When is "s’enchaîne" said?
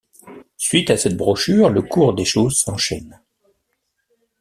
2.57-3.21